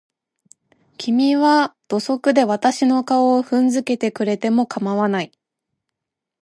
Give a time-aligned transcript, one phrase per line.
[0.97, 5.31] 君は土足で私の顔を踏んづけてくれても構わない。